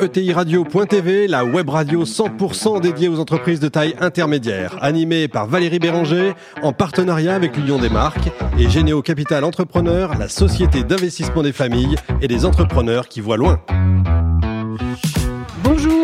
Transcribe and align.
ETIRadio.tv, 0.00 1.26
la 1.26 1.44
web 1.44 1.68
radio 1.68 2.04
100% 2.04 2.80
dédiée 2.80 3.08
aux 3.08 3.18
entreprises 3.18 3.60
de 3.60 3.68
taille 3.68 3.94
intermédiaire, 4.00 4.76
animée 4.80 5.28
par 5.28 5.46
Valérie 5.46 5.78
Béranger, 5.78 6.34
en 6.62 6.72
partenariat 6.72 7.34
avec 7.34 7.56
l'Union 7.56 7.78
des 7.78 7.88
marques 7.88 8.30
et 8.58 8.68
Généo 8.68 9.02
Capital 9.02 9.44
Entrepreneur, 9.44 10.16
la 10.18 10.28
société 10.28 10.82
d'investissement 10.82 11.42
des 11.42 11.52
familles 11.52 11.96
et 12.20 12.28
des 12.28 12.44
entrepreneurs 12.44 13.08
qui 13.08 13.20
voient 13.20 13.36
loin. 13.36 13.60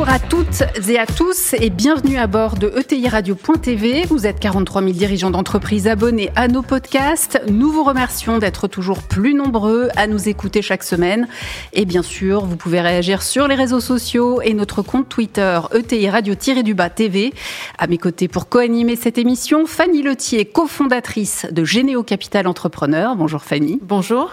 Bonjour 0.03 0.17
à 0.17 0.19
toutes 0.19 0.65
et 0.89 0.99
à 0.99 1.07
tous 1.07 1.55
et 1.55 1.71
bienvenue 1.71 2.19
à 2.19 2.27
bord 2.27 2.57
de 2.57 2.73
ETI 2.77 3.09
Radio.tv. 3.09 4.05
Vous 4.09 4.27
êtes 4.27 4.41
43 4.41 4.83
000 4.83 4.95
dirigeants 4.95 5.31
d'entreprise 5.31 5.87
abonnés 5.87 6.33
à 6.35 6.49
nos 6.49 6.63
podcasts. 6.63 7.41
Nous 7.49 7.71
vous 7.71 7.85
remercions 7.85 8.39
d'être 8.39 8.67
toujours 8.67 9.05
plus 9.05 9.33
nombreux 9.33 9.91
à 9.95 10.09
nous 10.09 10.29
écouter 10.29 10.61
chaque 10.61 10.83
semaine. 10.83 11.29
Et 11.73 11.85
bien 11.85 12.03
sûr, 12.03 12.45
vous 12.45 12.57
pouvez 12.57 12.81
réagir 12.81 13.23
sur 13.23 13.47
les 13.47 13.55
réseaux 13.55 13.79
sociaux 13.79 14.43
et 14.43 14.55
notre 14.55 14.83
compte 14.83 15.09
Twitter 15.09 15.61
ETI 15.73 16.11
Radio-du-bas 16.11 16.91
TV. 16.91 17.33
À 17.79 17.87
mes 17.87 17.99
côtés 17.99 18.27
pour 18.27 18.49
co-animer 18.49 18.97
cette 18.97 19.19
émission, 19.19 19.67
Fanny 19.67 20.03
Letier, 20.03 20.47
cofondatrice 20.47 21.47
de 21.53 21.63
Généo 21.63 22.03
Capital 22.03 22.49
Entrepreneur. 22.49 23.15
Bonjour 23.15 23.45
Fanny. 23.45 23.79
Bonjour. 23.81 24.33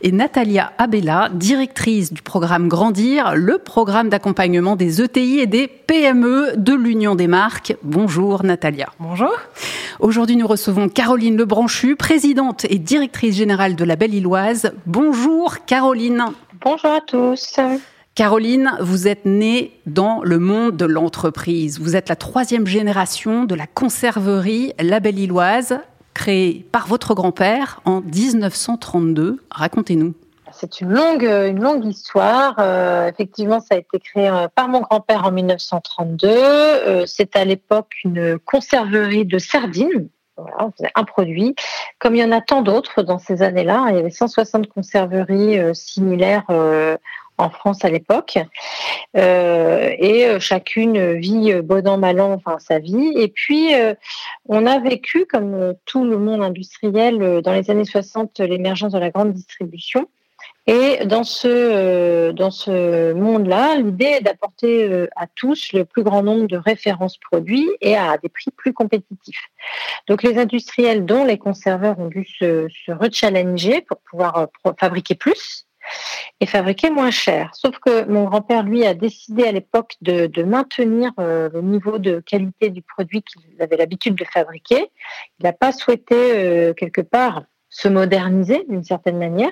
Et 0.00 0.12
Natalia 0.12 0.72
Abella, 0.78 1.28
directrice 1.34 2.12
du 2.12 2.22
programme 2.22 2.68
Grandir, 2.68 3.34
le 3.34 3.58
programme 3.58 4.10
d'accompagnement 4.10 4.76
des 4.76 5.02
ETI 5.02 5.07
et 5.16 5.46
des 5.46 5.68
PME 5.68 6.52
de 6.56 6.74
l'Union 6.74 7.14
des 7.14 7.26
marques. 7.26 7.74
Bonjour 7.82 8.44
Natalia. 8.44 8.88
Bonjour. 9.00 9.32
Aujourd'hui, 10.00 10.36
nous 10.36 10.46
recevons 10.46 10.88
Caroline 10.88 11.36
Lebranchu, 11.36 11.96
présidente 11.96 12.66
et 12.68 12.78
directrice 12.78 13.34
générale 13.34 13.74
de 13.74 13.84
la 13.84 13.96
Belle 13.96 14.14
Illoise. 14.14 14.72
Bonjour 14.86 15.64
Caroline. 15.64 16.24
Bonjour 16.60 16.90
à 16.90 17.00
tous. 17.00 17.58
Caroline, 18.14 18.72
vous 18.80 19.08
êtes 19.08 19.24
née 19.24 19.72
dans 19.86 20.20
le 20.22 20.38
monde 20.38 20.76
de 20.76 20.84
l'entreprise. 20.84 21.80
Vous 21.80 21.96
êtes 21.96 22.08
la 22.08 22.16
troisième 22.16 22.66
génération 22.66 23.44
de 23.44 23.54
la 23.54 23.66
conserverie 23.66 24.72
La 24.78 25.00
Belle 25.00 25.18
Illoise, 25.18 25.78
créée 26.14 26.66
par 26.70 26.86
votre 26.86 27.14
grand-père 27.14 27.80
en 27.84 28.02
1932. 28.02 29.38
Racontez-nous. 29.50 30.14
C'est 30.60 30.80
une 30.80 30.90
longue, 30.90 31.22
une 31.22 31.62
longue 31.62 31.84
histoire. 31.84 32.56
Euh, 32.58 33.08
effectivement, 33.08 33.60
ça 33.60 33.76
a 33.76 33.78
été 33.78 34.00
créé 34.00 34.28
euh, 34.28 34.48
par 34.52 34.66
mon 34.66 34.80
grand-père 34.80 35.24
en 35.24 35.30
1932. 35.30 36.28
Euh, 36.28 37.06
c'est 37.06 37.36
à 37.36 37.44
l'époque 37.44 37.94
une 38.02 38.40
conserverie 38.40 39.24
de 39.24 39.38
sardines. 39.38 40.08
Voilà, 40.36 40.56
on 40.66 40.72
faisait 40.72 40.90
un 40.96 41.04
produit. 41.04 41.54
Comme 42.00 42.16
il 42.16 42.18
y 42.18 42.24
en 42.24 42.32
a 42.32 42.40
tant 42.40 42.62
d'autres 42.62 43.02
dans 43.02 43.18
ces 43.20 43.42
années-là, 43.42 43.86
il 43.90 43.96
y 43.96 43.98
avait 43.98 44.10
160 44.10 44.66
conserveries 44.66 45.74
similaires 45.74 46.46
en 47.38 47.50
France 47.50 47.84
à 47.84 47.88
l'époque. 47.88 48.38
et 49.14 50.26
chacune 50.38 51.14
vit 51.14 51.54
bon 51.62 51.88
an, 51.88 51.98
mal 51.98 52.20
an, 52.20 52.34
enfin 52.34 52.60
sa 52.60 52.78
vie. 52.78 53.12
Et 53.16 53.26
puis, 53.26 53.72
on 54.48 54.64
a 54.64 54.78
vécu, 54.78 55.26
comme 55.26 55.74
tout 55.86 56.04
le 56.04 56.18
monde 56.18 56.42
industriel, 56.42 57.42
dans 57.42 57.52
les 57.52 57.68
années 57.72 57.84
60, 57.84 58.38
l'émergence 58.38 58.92
de 58.92 58.98
la 59.00 59.10
grande 59.10 59.32
distribution. 59.32 60.06
Et 60.68 61.06
dans 61.06 61.24
ce, 61.24 61.48
euh, 61.48 62.32
dans 62.34 62.50
ce 62.50 63.14
monde-là, 63.14 63.76
l'idée 63.76 64.16
est 64.18 64.20
d'apporter 64.20 64.84
euh, 64.84 65.08
à 65.16 65.26
tous 65.26 65.72
le 65.72 65.86
plus 65.86 66.02
grand 66.02 66.22
nombre 66.22 66.46
de 66.46 66.58
références 66.58 67.16
produits 67.16 67.66
et 67.80 67.96
à 67.96 68.18
des 68.18 68.28
prix 68.28 68.50
plus 68.54 68.74
compétitifs. 68.74 69.48
Donc 70.08 70.22
les 70.22 70.36
industriels, 70.36 71.06
dont 71.06 71.24
les 71.24 71.38
conserveurs, 71.38 71.98
ont 71.98 72.08
dû 72.08 72.26
se, 72.26 72.68
se 72.68 72.92
rechallenger 72.92 73.80
pour 73.80 73.96
pouvoir 74.10 74.36
euh, 74.66 74.72
fabriquer 74.78 75.14
plus 75.14 75.64
et 76.40 76.44
fabriquer 76.44 76.90
moins 76.90 77.10
cher. 77.10 77.50
Sauf 77.54 77.78
que 77.78 78.04
mon 78.04 78.24
grand-père, 78.24 78.62
lui, 78.62 78.84
a 78.84 78.92
décidé 78.92 79.44
à 79.44 79.52
l'époque 79.52 79.94
de, 80.02 80.26
de, 80.26 80.42
maintenir 80.42 81.12
le 81.16 81.62
niveau 81.62 81.96
de 81.96 82.20
qualité 82.20 82.68
du 82.68 82.82
produit 82.82 83.22
qu'il 83.22 83.40
avait 83.62 83.78
l'habitude 83.78 84.14
de 84.14 84.24
fabriquer. 84.24 84.90
Il 85.38 85.44
n'a 85.44 85.54
pas 85.54 85.72
souhaité, 85.72 86.74
quelque 86.76 87.00
part, 87.00 87.44
se 87.70 87.88
moderniser 87.88 88.64
d'une 88.68 88.82
certaine 88.82 89.18
manière, 89.18 89.50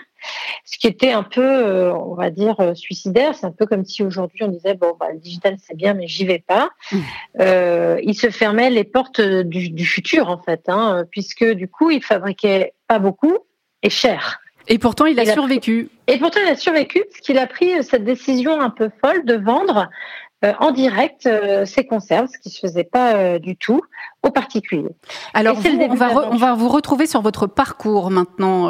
ce 0.65 0.78
qui 0.78 0.87
était 0.87 1.12
un 1.12 1.22
peu, 1.22 1.43
euh, 1.43 1.93
on 1.94 2.15
va 2.15 2.31
dire, 2.31 2.59
euh, 2.60 2.75
suicidaire. 2.75 3.34
C'est 3.34 3.47
un 3.47 3.53
peu 3.53 3.66
comme 3.66 3.84
si 3.84 4.03
aujourd'hui 4.03 4.43
on 4.43 4.49
disait 4.49 4.75
bon, 4.75 4.97
bah, 4.99 5.09
le 5.12 5.19
digital 5.19 5.56
c'est 5.62 5.77
bien, 5.77 5.94
mais 5.94 6.09
j'y 6.09 6.25
vais 6.25 6.43
pas. 6.47 6.71
Mmh. 6.91 6.99
Euh, 7.41 8.00
il 8.03 8.15
se 8.15 8.31
fermait 8.31 8.71
les 8.71 8.84
portes 8.84 9.21
du, 9.21 9.84
futur 9.84 10.28
en 10.28 10.38
fait, 10.38 10.62
hein, 10.69 11.04
puisque 11.10 11.44
du 11.44 11.69
coup 11.69 11.91
il 11.91 12.03
fabriquait 12.03 12.72
pas 12.88 12.99
beaucoup 12.99 13.37
et 13.82 13.91
cher. 13.91 14.41
Et 14.69 14.78
pourtant 14.78 15.06
il 15.06 15.21
a 15.21 15.27
survécu. 15.27 15.91
et 16.09 16.19
pourtant 16.19 16.41
il 16.44 16.50
a 16.50 16.56
survécu 16.56 17.04
parce 17.09 17.21
qu'il 17.21 17.38
a 17.38 17.47
pris 17.47 17.84
cette 17.84 18.03
décision 18.03 18.60
un 18.60 18.71
peu 18.71 18.91
folle 19.00 19.25
de 19.25 19.34
vendre 19.34 19.88
euh, 20.45 20.53
en 20.61 20.71
direct 20.71 21.27
euh, 21.27 21.65
ces 21.65 21.87
conserves, 21.87 22.29
ce 22.31 22.39
qui 22.39 22.51
se 22.51 22.61
faisait 22.61 22.85
pas 22.85 23.15
euh, 23.15 23.39
du 23.39 23.57
tout 23.57 23.81
aux 24.23 24.31
particuliers. 24.31 24.95
Alors, 25.33 25.57
on, 25.57 25.95
va 25.95 26.31
on 26.31 26.37
va 26.37 26.55
vous 26.55 26.69
retrouver 26.69 27.07
sur 27.07 27.23
votre 27.23 27.47
parcours 27.47 28.11
maintenant, 28.11 28.69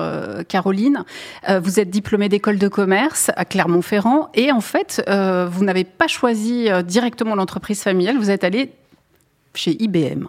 Caroline. 0.49 1.05
vous 1.49 1.81
êtes 1.81 1.89
diplômée 1.89 2.29
d'école 2.29 2.59
de 2.59 2.69
commerce 2.69 3.31
à 3.37 3.47
Clermont-Ferrand 3.47 4.29
et 4.35 4.53
en 4.53 4.61
fait, 4.61 5.03
vous 5.09 5.65
n'avez 5.65 5.85
pas 5.85 6.09
choisi 6.09 6.69
directement 6.85 7.35
l'entreprise 7.35 7.83
familiale, 7.83 8.19
vous 8.19 8.31
êtes 8.31 8.45
allée 8.45 8.71
chez 9.55 9.83
IBM. 9.83 10.27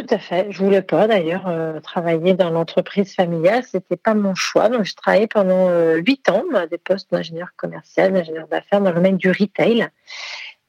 Tout 0.00 0.14
à 0.14 0.18
fait. 0.18 0.46
Je 0.50 0.62
voulais 0.62 0.80
pas 0.80 1.06
d'ailleurs 1.06 1.46
euh, 1.46 1.78
travailler 1.80 2.32
dans 2.32 2.48
l'entreprise 2.48 3.14
familiale. 3.14 3.64
C'était 3.64 3.98
pas 3.98 4.14
mon 4.14 4.34
choix. 4.34 4.70
Donc, 4.70 4.84
je 4.84 4.94
travaillais 4.94 5.26
pendant 5.26 5.68
euh, 5.68 5.96
huit 5.96 6.26
ans 6.30 6.44
à 6.54 6.66
des 6.66 6.78
postes 6.78 7.10
d'ingénieur 7.10 7.48
commercial, 7.56 8.10
d'ingénieur 8.14 8.48
d'affaires 8.48 8.80
dans 8.80 8.88
le 8.90 8.96
domaine 8.96 9.18
du 9.18 9.28
retail. 9.30 9.88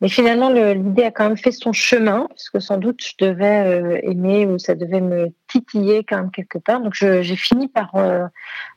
Mais 0.01 0.09
finalement, 0.09 0.49
l'idée 0.49 1.03
a 1.03 1.11
quand 1.11 1.29
même 1.29 1.37
fait 1.37 1.51
son 1.51 1.71
chemin, 1.71 2.25
parce 2.27 2.49
que 2.49 2.59
sans 2.59 2.77
doute 2.77 3.01
je 3.01 3.25
devais 3.25 3.65
euh, 3.67 3.99
aimer 4.03 4.47
ou 4.47 4.59
ça 4.59 4.75
devait 4.75 4.99
me 4.99 5.29
titiller 5.47 6.03
quand 6.03 6.17
même 6.17 6.31
quelque 6.31 6.57
part. 6.57 6.81
Donc, 6.81 6.95
j'ai 6.95 7.35
fini 7.35 7.69
par, 7.69 7.95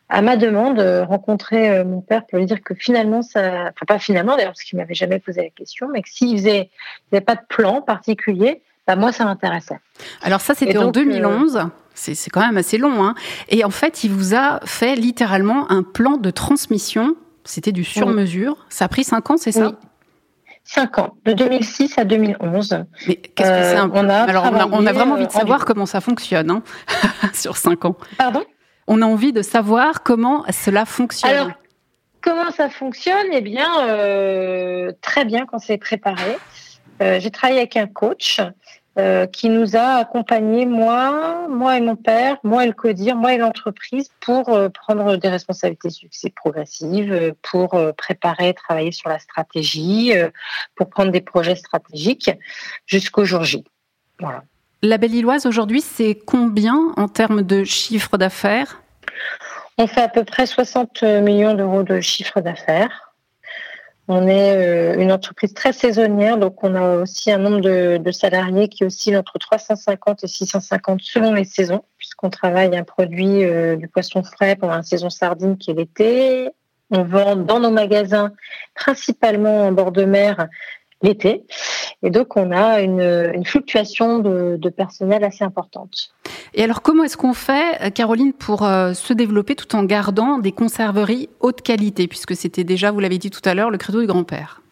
à 0.09 0.23
ma 0.23 0.37
demande, 0.37 0.79
rencontrer 1.09 1.83
mon 1.83 2.03
père 2.03 2.27
pour 2.27 2.39
lui 2.39 2.47
dire 2.47 2.63
que 2.63 2.75
finalement, 2.75 3.21
enfin 3.21 3.73
pas 3.89 3.99
finalement 3.99 4.37
d'ailleurs, 4.37 4.53
parce 4.53 4.65
qu'il 4.65 4.79
m'avait 4.79 4.95
jamais 4.95 5.19
posé 5.19 5.43
la 5.43 5.51
question, 5.51 5.89
mais 5.91 6.03
que 6.03 6.11
s'il 6.11 6.37
faisait, 6.37 6.71
pas 7.11 7.37
de 7.37 7.47
plan 7.49 7.81
particulier, 7.81 8.61
bah, 8.87 8.97
moi, 8.97 9.13
ça 9.13 9.25
m'intéressait. 9.25 9.81
Alors 10.23 10.41
ça, 10.41 10.55
c'était 10.55 10.79
en 10.79 10.91
2011. 10.91 11.57
Euh, 11.57 11.61
c'est 11.95 12.31
quand 12.31 12.41
même 12.41 12.57
assez 12.57 12.79
long. 12.79 13.05
Hein. 13.05 13.15
Et 13.49 13.65
en 13.65 13.71
fait, 13.71 14.05
il 14.05 14.11
vous 14.11 14.35
a 14.35 14.61
fait 14.65 14.97
littéralement 14.97 15.71
un 15.71 15.83
plan 15.83 16.17
de 16.17 16.31
transmission. 16.31 17.17
C'était 17.45 17.73
du 17.73 17.85
sur-mesure. 17.85 18.67
Ça 18.69 18.87
a 18.87 18.89
pris 18.89 19.05
cinq 19.05 19.31
ans, 19.31 19.37
c'est 19.37 19.53
ça? 19.53 19.69
Oui. 19.69 19.75
5 20.65 20.99
ans, 20.99 21.15
de 21.25 21.33
2006 21.35 21.99
à 21.99 22.05
2011. 22.05 22.85
Mais 23.07 23.17
qu'est-ce 23.17 23.51
que 23.51 23.63
c'est 23.63 23.77
un... 23.77 23.89
Euh, 23.89 23.93
on 23.93 24.09
a 24.09 24.17
Alors, 24.17 24.45
on 24.73 24.87
a, 24.87 24.93
vraiment 24.93 25.15
envie 25.15 25.27
de 25.27 25.33
savoir 25.33 25.67
comment 25.67 25.87
ça 25.87 26.01
fonctionne 26.01 26.51
hein, 26.51 26.63
sur 27.35 27.57
5 27.57 27.85
ans. 27.85 27.97
Pardon? 28.17 28.43
On 28.87 29.03
a 29.03 29.07
envie 29.07 29.33
de 29.33 29.43
savoir 29.43 30.03
comment 30.03 30.45
cela 30.51 30.87
fonctionne. 30.87 31.31
Alors, 31.31 31.51
comment 32.23 32.51
ça 32.51 32.71
fonctionne? 32.71 33.27
Eh 33.33 33.43
bien, 33.43 33.69
euh, 33.89 34.93
très 35.03 35.27
bien 35.27 35.45
quand 35.47 35.59
c'est 35.59 35.79
préparé. 35.79 36.37
Euh, 37.03 37.19
j'ai 37.21 37.31
travaillé 37.31 37.61
avec 37.61 37.77
un 37.77 37.87
coach 37.87 38.41
euh, 38.99 39.27
qui 39.27 39.49
nous 39.49 39.77
a 39.77 39.97
accompagnés, 39.97 40.67
moi, 40.67 41.49
moi 41.49 41.77
et 41.77 41.81
mon 41.81 41.97
père, 41.97 42.37
moi 42.45 42.65
et 42.65 42.69
le 42.69 42.73
CODIR, 42.73 43.17
moi 43.17 43.35
et 43.35 43.39
l'entreprise, 43.39 44.11
pour 44.21 44.51
euh, 44.51 44.69
prendre 44.69 45.17
des 45.17 45.29
responsabilités 45.29 45.91
succès 45.91 46.31
progressives, 46.31 47.35
pour 47.43 47.77
préparer, 47.97 48.55
travailler 48.55 48.93
sur 48.93 49.09
la 49.09 49.19
stratégie, 49.19 50.13
pour 50.77 50.89
prendre 50.89 51.11
des 51.11 51.21
projets 51.21 51.57
stratégiques 51.57 52.31
jusqu'au 52.87 53.25
jour 53.25 53.45
J. 53.45 53.65
Voilà. 54.21 54.45
La 54.83 54.99
Belle 54.99 55.15
Illoise, 55.15 55.47
aujourd'hui, 55.47 55.81
c'est 55.81 56.15
combien 56.27 56.93
en 56.97 57.09
termes 57.09 57.43
de 57.43 57.65
chiffre 57.65 58.19
d'affaires? 58.19 58.83
On 59.79 59.87
fait 59.87 60.03
à 60.03 60.09
peu 60.09 60.25
près 60.25 60.47
60 60.47 61.03
millions 61.03 61.55
d'euros 61.55 61.83
de 61.83 62.01
chiffre 62.01 62.41
d'affaires. 62.41 63.14
On 64.07 64.29
est 64.29 64.57
euh, 64.57 65.01
une 65.01 65.11
entreprise 65.13 65.55
très 65.55 65.73
saisonnière, 65.73 66.37
donc 66.37 66.63
on 66.63 66.75
a 66.75 66.97
aussi 66.97 67.33
un 67.33 67.39
nombre 67.39 67.61
de, 67.61 68.11
salariés 68.11 68.69
qui 68.69 68.85
oscille 68.85 69.17
entre 69.17 69.39
350 69.39 70.25
et 70.25 70.29
650 70.29 71.01
selon 71.03 71.33
les 71.33 71.45
saisons, 71.45 71.85
puisqu'on 71.97 72.29
travaille 72.29 72.77
un 72.77 72.85
produit 72.85 73.45
euh, 73.45 73.77
du 73.77 73.89
poisson 73.89 74.23
frais 74.23 74.57
pendant 74.57 74.77
la 74.77 74.83
saison 74.83 75.09
sardine 75.09 75.57
qui 75.57 75.71
est 75.71 75.75
l'été. 75.75 76.51
On 76.91 77.03
vend 77.03 77.35
dans 77.35 77.61
nos 77.61 77.71
magasins, 77.71 78.33
principalement 78.75 79.67
en 79.67 79.73
bord 79.73 79.91
de 79.91 80.05
mer, 80.05 80.49
l'été. 81.05 81.45
Et 82.03 82.11
donc, 82.11 82.37
on 82.37 82.51
a 82.51 82.81
une, 82.81 83.45
fluctuation 83.45 84.19
de, 84.19 84.69
personnel 84.69 85.25
assez 85.25 85.45
importante. 85.45 86.11
Et 86.55 86.65
alors, 86.65 86.83
comment 86.83 87.05
est-ce 87.05 87.17
qu'on 87.17 87.35
fait, 87.35 87.83
euh, 87.83 87.91
Caroline, 87.91 88.33
pour 88.33 88.65
euh, 88.65 88.93
se 88.93 89.13
développer 89.13 89.55
tout 89.55 89.75
en 89.77 89.85
gardant 89.85 90.39
des 90.39 90.53
conserveries 90.53 91.29
haute 91.41 91.63
qualité, 91.63 92.09
puisque 92.09 92.35
c'était 92.35 92.65
déjà, 92.65 92.91
vous 92.91 93.01
l'avez 93.01 93.19
dit 93.19 93.31
tout 93.31 93.41
à 93.45 93.55
l'heure, 93.55 93.71
le 93.71 93.79
credo 93.79 94.01
du 94.01 94.07
grand-père? 94.07 94.63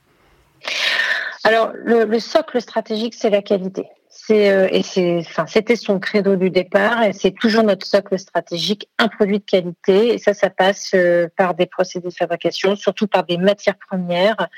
Alors, 1.44 1.72
le, 1.74 2.18
socle 2.18 2.60
stratégique, 2.60 3.14
c'est 3.14 3.30
la 3.30 3.42
qualité. 3.42 3.84
C'est 4.08 4.50
euh, 4.50 4.68
et 4.70 4.82
c'est, 4.82 5.18
enfin, 5.18 5.46
c'était 5.46 5.74
son 5.74 5.98
credo 5.98 6.36
du 6.36 6.50
départ 6.50 7.02
et 7.02 7.12
c'est 7.12 7.32
toujours 7.32 7.64
notre 7.64 7.86
socle 7.86 8.18
stratégique, 8.18 8.88
un 8.98 9.08
produit 9.08 9.38
de 9.38 9.44
qualité. 9.44 10.14
Et 10.14 10.18
ça, 10.18 10.34
ça 10.34 10.50
passe 10.50 10.94
par 11.36 11.54
des 11.54 11.66
procédés 11.66 12.08
de 12.08 12.14
fabrication, 12.14 12.76
surtout 12.76 13.08
par 13.08 13.24
des 13.24 13.38
matières 13.38 13.78
premières 13.88 14.48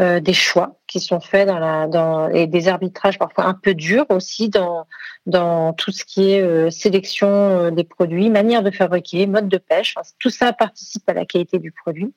euh, 0.00 0.20
des 0.20 0.32
choix 0.32 0.80
qui 0.86 1.00
sont 1.00 1.20
faits 1.20 1.46
dans 1.46 1.58
la, 1.58 1.86
dans, 1.86 2.28
et 2.30 2.46
des 2.46 2.68
arbitrages 2.68 3.18
parfois 3.18 3.44
un 3.44 3.54
peu 3.54 3.74
durs 3.74 4.06
aussi 4.08 4.48
dans, 4.48 4.86
dans 5.26 5.74
tout 5.74 5.92
ce 5.92 6.04
qui 6.04 6.32
est 6.32 6.40
euh, 6.40 6.70
sélection 6.70 7.28
euh, 7.28 7.70
des 7.70 7.84
produits, 7.84 8.30
manière 8.30 8.62
de 8.62 8.70
fabriquer, 8.70 9.26
mode 9.26 9.48
de 9.48 9.58
pêche. 9.58 9.94
tout 10.18 10.30
ça 10.30 10.52
participe 10.54 11.06
à 11.08 11.12
la 11.12 11.26
qualité 11.26 11.58
du 11.58 11.72
produit. 11.72 12.14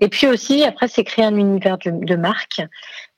Et 0.00 0.08
puis 0.08 0.26
aussi, 0.26 0.64
après, 0.64 0.88
c'est 0.88 1.04
créer 1.04 1.26
un 1.26 1.36
univers 1.36 1.76
de, 1.76 1.90
de 1.90 2.16
marque, 2.16 2.62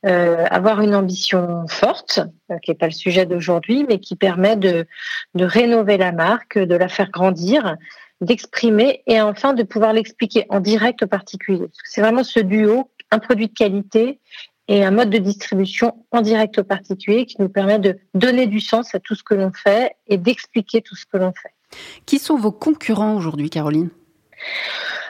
euh, 0.05 0.45
avoir 0.51 0.81
une 0.81 0.95
ambition 0.95 1.67
forte, 1.69 2.21
qui 2.63 2.73
n'est 2.73 2.77
pas 2.77 2.87
le 2.87 2.93
sujet 2.93 3.27
d'aujourd'hui, 3.27 3.87
mais 3.89 4.01
qui 4.01 4.17
permet 4.17 4.57
de, 4.57 4.87
de 5.35 5.45
rénover 5.45 5.97
la 5.97 6.11
marque, 6.11 6.59
de 6.59 6.75
la 6.75 6.89
faire 6.89 7.11
grandir, 7.11 7.77
d'exprimer 8.21 9.03
et 9.07 9.21
enfin 9.21 9.55
de 9.55 9.63
pouvoir 9.63 9.93
l'expliquer 9.93 10.47
en 10.49 10.61
direct 10.61 11.03
aux 11.03 11.07
particuliers. 11.07 11.71
C'est 11.85 12.01
vraiment 12.01 12.25
ce 12.25 12.41
duo, 12.41 12.91
un 13.15 13.19
produit 13.19 13.49
de 13.49 13.55
qualité 13.55 14.21
et 14.67 14.85
un 14.85 14.91
mode 14.91 15.11
de 15.11 15.19
distribution 15.19 16.05
en 16.11 16.21
direct 16.21 16.59
aux 16.59 16.65
particuliers 16.65 17.27
qui 17.27 17.37
nous 17.39 17.49
permet 17.49 17.79
de 17.79 17.97
donner 18.15 18.47
du 18.47 18.61
sens 18.61 18.95
à 18.95 19.01
tout 19.01 19.15
ce 19.15 19.23
que 19.23 19.35
l'on 19.35 19.53
fait 19.53 19.93
et 20.09 20.19
d'expliquer 20.19 20.83
tout 20.83 20.97
ce 20.97 21.07
que 21.07 21.17
l'on 21.17 21.33
fait. 21.33 21.55
Qui 22.07 22.19
sont 22.19 22.37
vos 22.37 22.53
concurrents 22.53 23.15
aujourd'hui, 23.15 23.51
Caroline? 23.51 23.91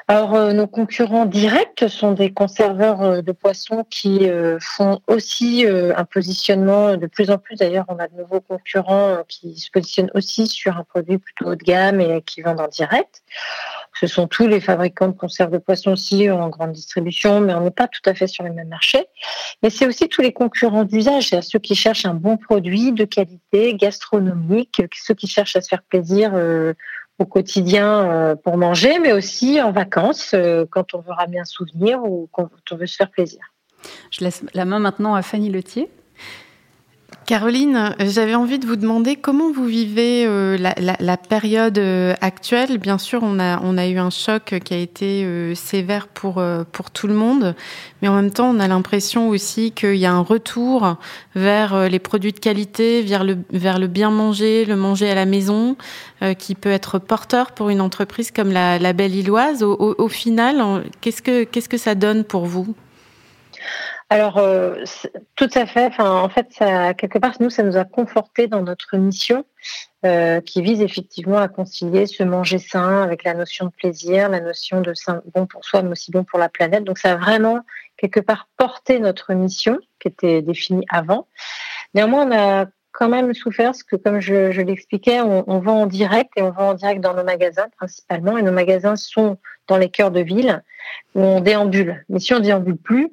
Alors, 0.06 0.34
euh, 0.34 0.52
nos 0.52 0.66
concurrents 0.66 1.24
directs 1.24 1.88
sont 1.88 2.12
des 2.12 2.30
conserveurs 2.30 3.00
euh, 3.00 3.22
de 3.22 3.32
poissons 3.32 3.86
qui 3.88 4.28
euh, 4.28 4.58
font 4.60 5.00
aussi 5.06 5.64
un 5.66 6.04
positionnement 6.04 6.98
de 6.98 7.06
plus 7.06 7.30
en 7.30 7.38
plus. 7.38 7.56
D'ailleurs, 7.56 7.86
on 7.88 7.96
a 7.98 8.08
de 8.08 8.16
nouveaux 8.16 8.42
concurrents 8.42 9.22
qui 9.28 9.58
se 9.58 9.70
positionnent 9.70 10.10
aussi 10.12 10.46
sur 10.46 10.76
un 10.76 10.84
produit 10.84 11.16
plutôt 11.16 11.46
haut 11.46 11.54
de 11.54 11.64
gamme 11.64 12.02
et 12.02 12.20
qui 12.20 12.42
vendent 12.42 12.60
en 12.60 12.68
direct. 12.68 13.22
Ce 13.98 14.06
sont 14.06 14.26
tous 14.26 14.46
les 14.46 14.60
fabricants 14.60 15.08
de 15.08 15.16
conserves 15.16 15.52
de 15.52 15.58
poissons 15.58 15.92
aussi 15.92 16.30
en 16.30 16.48
grande 16.50 16.72
distribution, 16.72 17.40
mais 17.40 17.54
on 17.54 17.60
n'est 17.62 17.70
pas 17.70 17.88
tout 17.88 18.02
à 18.04 18.12
fait 18.12 18.26
sur 18.26 18.44
les 18.44 18.50
mêmes 18.50 18.68
marchés. 18.68 19.06
Mais 19.62 19.70
c'est 19.70 19.86
aussi 19.86 20.08
tous 20.08 20.20
les 20.20 20.32
concurrents 20.32 20.84
d'usage, 20.84 21.28
c'est-à-dire 21.28 21.48
ceux 21.48 21.58
qui 21.60 21.74
cherchent 21.74 22.04
un 22.04 22.14
bon 22.14 22.36
produit 22.36 22.92
de 22.92 23.04
qualité 23.04 23.74
gastronomique, 23.74 24.82
ceux 24.92 25.14
qui 25.14 25.28
cherchent 25.28 25.56
à 25.56 25.62
se 25.62 25.68
faire 25.68 25.82
plaisir 25.82 26.32
au 27.18 27.26
quotidien 27.26 28.10
euh, 28.10 28.36
pour 28.36 28.56
manger, 28.56 28.98
mais 28.98 29.12
aussi 29.12 29.60
en 29.62 29.72
vacances 29.72 30.32
euh, 30.34 30.64
quand 30.68 30.94
on 30.94 31.00
veut 31.00 31.12
ramener 31.12 31.38
un 31.38 31.44
souvenir 31.44 32.02
ou 32.02 32.28
quand 32.32 32.50
on 32.70 32.76
veut 32.76 32.86
se 32.86 32.96
faire 32.96 33.10
plaisir. 33.10 33.40
Je 34.10 34.24
laisse 34.24 34.44
la 34.54 34.64
main 34.64 34.78
maintenant 34.78 35.14
à 35.14 35.22
Fanny 35.22 35.50
Letier. 35.50 35.90
Caroline, 37.26 37.94
j'avais 38.00 38.34
envie 38.34 38.58
de 38.58 38.66
vous 38.66 38.76
demander 38.76 39.16
comment 39.16 39.50
vous 39.50 39.64
vivez 39.64 40.26
euh, 40.26 40.58
la, 40.58 41.16
période 41.16 41.78
euh, 41.78 42.14
actuelle. 42.20 42.78
Bien 42.78 42.98
sûr, 42.98 43.20
on 43.22 43.38
a, 43.38 43.88
eu 43.88 43.98
un 43.98 44.10
choc 44.10 44.54
qui 44.62 44.74
a 44.74 44.76
été 44.76 45.24
euh, 45.24 45.54
sévère 45.54 46.08
pour, 46.08 46.42
pour 46.72 46.90
tout 46.90 47.06
le 47.06 47.14
monde, 47.14 47.54
mais 48.02 48.08
en 48.08 48.14
même 48.14 48.30
temps, 48.30 48.50
on 48.50 48.60
a 48.60 48.68
l'impression 48.68 49.28
aussi 49.28 49.72
qu'il 49.72 49.96
y 49.96 50.06
a 50.06 50.12
un 50.12 50.20
retour 50.20 50.96
vers 51.34 51.88
les 51.88 51.98
produits 51.98 52.32
de 52.32 52.40
qualité, 52.40 53.02
vers 53.02 53.24
le, 53.24 53.38
vers 53.50 53.78
le 53.78 53.86
bien 53.86 54.10
manger, 54.10 54.64
le 54.66 54.76
manger 54.76 55.10
à 55.10 55.14
la 55.14 55.24
maison, 55.24 55.76
qui 56.38 56.54
peut 56.54 56.70
être 56.70 56.98
porteur 56.98 57.52
pour 57.52 57.70
une 57.70 57.80
entreprise 57.80 58.30
comme 58.30 58.52
la, 58.52 58.78
la 58.78 58.92
Belle 58.92 59.14
Illoise. 59.14 59.62
Au, 59.62 59.94
au 59.96 60.08
final, 60.08 60.84
qu'est-ce 61.00 61.22
que, 61.22 61.44
qu'est-ce 61.44 61.68
que 61.68 61.78
ça 61.78 61.94
donne 61.94 62.24
pour 62.24 62.44
vous? 62.46 62.74
Alors, 64.10 64.38
euh, 64.38 64.84
tout 65.34 65.48
à 65.54 65.66
fait. 65.66 65.92
En 65.98 66.28
fait, 66.28 66.48
ça, 66.50 66.94
quelque 66.94 67.18
part, 67.18 67.34
nous, 67.40 67.50
ça 67.50 67.62
nous 67.62 67.76
a 67.76 67.84
conforté 67.84 68.46
dans 68.46 68.62
notre 68.62 68.96
mission 68.96 69.44
euh, 70.04 70.40
qui 70.40 70.62
vise 70.62 70.82
effectivement 70.82 71.38
à 71.38 71.48
concilier 71.48 72.06
ce 72.06 72.22
manger 72.22 72.58
sain 72.58 73.02
avec 73.02 73.24
la 73.24 73.34
notion 73.34 73.66
de 73.66 73.70
plaisir, 73.70 74.28
la 74.28 74.40
notion 74.40 74.82
de 74.82 74.92
bon 75.34 75.46
pour 75.46 75.64
soi, 75.64 75.82
mais 75.82 75.90
aussi 75.90 76.10
bon 76.10 76.24
pour 76.24 76.38
la 76.38 76.48
planète. 76.48 76.84
Donc, 76.84 76.98
ça 76.98 77.12
a 77.12 77.16
vraiment 77.16 77.60
quelque 77.96 78.20
part 78.20 78.48
porté 78.56 78.98
notre 78.98 79.32
mission 79.32 79.78
qui 80.00 80.08
était 80.08 80.42
définie 80.42 80.84
avant. 80.90 81.26
Néanmoins, 81.94 82.26
on 82.26 82.36
a 82.36 82.66
quand 82.92 83.08
même 83.08 83.32
souffert 83.34 83.70
parce 83.70 83.82
que, 83.82 83.96
comme 83.96 84.20
je, 84.20 84.52
je 84.52 84.60
l'expliquais, 84.60 85.20
on, 85.20 85.44
on, 85.50 85.58
vend 85.58 85.82
en 85.82 85.86
direct 85.86 86.30
et 86.36 86.42
on 86.42 86.50
vend 86.50 86.70
en 86.70 86.74
direct 86.74 87.00
dans 87.00 87.14
nos 87.14 87.24
magasins 87.24 87.68
principalement. 87.76 88.36
Et 88.36 88.42
nos 88.42 88.52
magasins 88.52 88.96
sont 88.96 89.38
dans 89.68 89.76
les 89.76 89.88
cœurs 89.88 90.10
de 90.10 90.20
ville 90.20 90.62
où 91.14 91.22
on 91.22 91.40
déambule. 91.40 92.04
Mais 92.08 92.18
si 92.18 92.34
on 92.34 92.40
déambule 92.40 92.76
plus, 92.76 93.08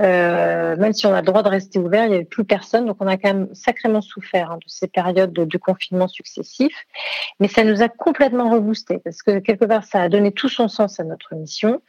euh, 0.00 0.76
même 0.76 0.92
si 0.92 1.06
on 1.06 1.14
a 1.14 1.20
le 1.20 1.26
droit 1.26 1.42
de 1.42 1.48
rester 1.48 1.78
ouvert, 1.78 2.04
il 2.04 2.10
n'y 2.10 2.16
avait 2.16 2.24
plus 2.24 2.44
personne. 2.44 2.86
Donc 2.86 2.96
on 3.00 3.06
a 3.06 3.16
quand 3.16 3.32
même 3.32 3.48
sacrément 3.54 4.00
souffert 4.00 4.50
hein, 4.50 4.56
de 4.56 4.64
ces 4.66 4.88
périodes 4.88 5.32
de, 5.32 5.58
confinement 5.58 6.08
successifs. 6.08 6.86
Mais 7.40 7.48
ça 7.48 7.64
nous 7.64 7.82
a 7.82 7.88
complètement 7.88 8.50
reboosté 8.50 8.98
parce 8.98 9.22
que 9.22 9.38
quelque 9.38 9.64
part, 9.64 9.84
ça 9.84 10.02
a 10.02 10.08
donné 10.08 10.32
tout 10.32 10.48
son 10.48 10.68
sens 10.68 11.00
à 11.00 11.04
notre 11.04 11.34
mission. 11.34 11.80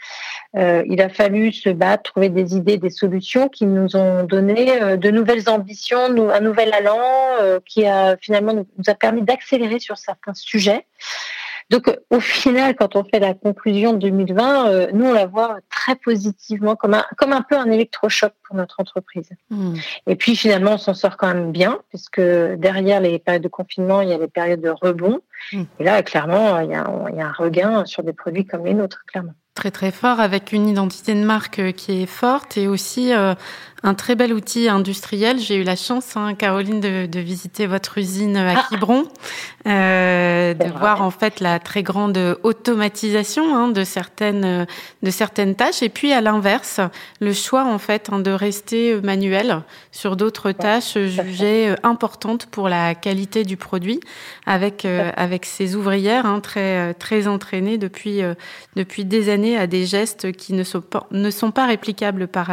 Euh, 0.55 0.83
il 0.87 1.01
a 1.01 1.09
fallu 1.09 1.51
se 1.51 1.69
battre, 1.69 2.11
trouver 2.11 2.29
des 2.29 2.55
idées, 2.55 2.77
des 2.77 2.89
solutions 2.89 3.49
qui 3.49 3.65
nous 3.65 3.95
ont 3.95 4.23
donné 4.23 4.81
euh, 4.81 4.97
de 4.97 5.09
nouvelles 5.09 5.49
ambitions, 5.49 6.29
un 6.31 6.39
nouvel 6.39 6.73
allant 6.73 6.99
qui 7.65 7.85
a 7.85 8.17
finalement 8.17 8.53
nous 8.53 8.65
a 8.87 8.95
permis 8.95 9.21
d'accélérer 9.21 9.79
sur 9.79 9.97
certains 9.97 10.33
sujets. 10.33 10.85
Donc, 11.69 11.87
euh, 11.87 11.95
au 12.09 12.19
final, 12.19 12.75
quand 12.75 12.95
on 12.95 13.03
fait 13.03 13.19
la 13.19 13.33
conclusion 13.33 13.93
de 13.93 13.99
2020, 13.99 14.69
euh, 14.69 14.87
nous, 14.93 15.05
on 15.05 15.13
la 15.13 15.27
voit 15.27 15.59
très 15.69 15.95
positivement, 15.95 16.75
comme 16.75 16.95
un, 16.95 17.05
comme 17.17 17.31
un 17.31 17.41
peu 17.41 17.55
un 17.55 17.69
électrochoc 17.69 18.33
pour 18.43 18.55
notre 18.55 18.79
entreprise. 18.79 19.29
Hmm. 19.49 19.75
Et 20.07 20.15
puis, 20.15 20.35
finalement, 20.35 20.73
on 20.73 20.77
s'en 20.77 20.93
sort 20.93 21.17
quand 21.17 21.27
même 21.27 21.51
bien, 21.51 21.79
puisque 21.89 22.21
derrière 22.21 23.01
les 23.01 23.19
périodes 23.19 23.43
de 23.43 23.47
confinement, 23.47 24.01
il 24.01 24.09
y 24.09 24.13
a 24.13 24.17
les 24.17 24.27
périodes 24.27 24.61
de 24.61 24.69
rebond. 24.69 25.21
Hmm. 25.53 25.63
Et 25.79 25.83
là, 25.83 26.01
clairement, 26.01 26.59
il 26.59 26.71
y, 26.71 26.75
a, 26.75 26.91
il 27.09 27.15
y 27.15 27.21
a 27.21 27.27
un 27.27 27.33
regain 27.33 27.85
sur 27.85 28.03
des 28.03 28.13
produits 28.13 28.45
comme 28.45 28.65
les 28.65 28.73
nôtres, 28.73 29.05
clairement 29.05 29.33
très 29.59 29.71
très 29.71 29.91
fort 29.91 30.21
avec 30.21 30.53
une 30.53 30.69
identité 30.69 31.13
de 31.13 31.23
marque 31.25 31.59
euh, 31.59 31.71
qui 31.73 32.03
est 32.03 32.05
forte 32.05 32.55
et 32.55 32.69
aussi 32.69 33.11
un 33.83 33.93
très 33.93 34.15
bel 34.15 34.33
outil 34.33 34.67
industriel. 34.67 35.39
J'ai 35.39 35.55
eu 35.55 35.63
la 35.63 35.75
chance, 35.75 36.17
hein, 36.17 36.33
Caroline, 36.35 36.81
de, 36.81 37.05
de, 37.05 37.19
visiter 37.19 37.65
votre 37.65 37.97
usine 37.97 38.35
à 38.35 38.59
ah. 38.59 38.65
Quiberon, 38.67 39.05
euh, 39.67 40.53
de 40.53 40.67
voir 40.79 41.01
en 41.01 41.11
fait 41.11 41.39
la 41.39 41.59
très 41.59 41.83
grande 41.83 42.17
automatisation 42.43 43.55
hein, 43.55 43.69
de 43.69 43.83
certaines 43.83 44.67
de 45.01 45.11
certaines 45.11 45.55
tâches, 45.55 45.81
et 45.81 45.89
puis 45.89 46.11
à 46.11 46.21
l'inverse, 46.21 46.81
le 47.21 47.33
choix 47.33 47.65
en 47.65 47.79
fait 47.79 48.09
hein, 48.11 48.19
de 48.19 48.31
rester 48.31 48.99
manuel 49.01 49.61
sur 49.91 50.15
d'autres 50.17 50.51
tâches 50.51 50.97
jugées 50.97 51.73
importantes 51.83 52.47
pour 52.47 52.67
la 52.67 52.95
qualité 52.95 53.43
du 53.43 53.55
produit, 53.55 54.01
avec 54.45 54.83
euh, 54.83 55.11
avec 55.15 55.45
ces 55.45 55.75
ouvrières 55.75 56.25
hein, 56.25 56.41
très 56.41 56.93
très 56.95 57.27
entraînées 57.27 57.77
depuis 57.77 58.23
euh, 58.23 58.33
depuis 58.75 59.05
des 59.05 59.29
années 59.29 59.57
à 59.57 59.67
des 59.67 59.85
gestes 59.85 60.33
qui 60.33 60.53
ne 60.53 60.63
sont 60.63 60.81
pas 60.81 61.07
ne 61.11 61.31
sont 61.31 61.51
pas 61.51 61.65
réplicables 61.65 62.27
par 62.27 62.49